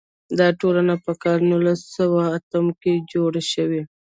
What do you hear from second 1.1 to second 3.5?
کال نولس سوه اتم کې جوړې